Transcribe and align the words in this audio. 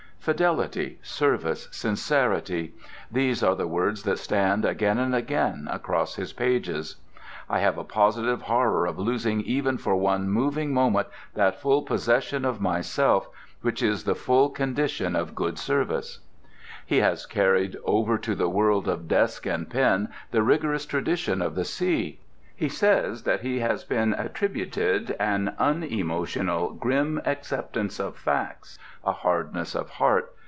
Fidelity, 0.23 0.99
service, 1.01 1.67
sincerity—those 1.71 3.41
are 3.41 3.55
the 3.55 3.65
words 3.65 4.03
that 4.03 4.19
stand 4.19 4.65
again 4.65 4.99
and 4.99 5.15
again 5.15 5.67
across 5.71 6.13
his 6.13 6.31
pages. 6.31 6.97
"I 7.49 7.57
have 7.61 7.79
a 7.79 7.83
positive 7.83 8.43
horror 8.43 8.85
of 8.85 8.99
losing 8.99 9.41
even 9.41 9.79
for 9.79 9.95
one 9.95 10.29
moving 10.29 10.75
moment 10.75 11.07
that 11.33 11.59
full 11.59 11.81
possession 11.81 12.45
of 12.45 12.61
myself 12.61 13.29
which 13.63 13.81
is 13.81 14.03
the 14.03 14.13
first 14.13 14.53
condition 14.53 15.15
of 15.15 15.33
good 15.33 15.57
service." 15.57 16.19
He 16.85 16.97
has 16.97 17.25
carried 17.25 17.75
over 17.83 18.19
to 18.19 18.35
the 18.35 18.47
world 18.47 18.87
of 18.87 19.07
desk 19.07 19.47
and 19.47 19.67
pen 19.67 20.09
the 20.29 20.43
rigorous 20.43 20.85
tradition 20.85 21.41
of 21.41 21.55
the 21.55 21.65
sea. 21.65 22.19
He 22.55 22.69
says 22.69 23.23
that 23.23 23.41
he 23.41 23.57
has 23.61 23.83
been 23.83 24.13
attributed 24.13 25.15
an 25.19 25.55
unemotional, 25.57 26.75
grim 26.75 27.19
acceptance 27.25 27.99
of 27.99 28.15
facts, 28.15 28.77
a 29.03 29.13
hardness 29.13 29.73
of 29.73 29.89
heart. 29.89 30.35